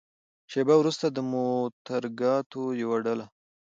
[0.51, 3.25] شېبه وروسته د موترګاټو يوه ډله.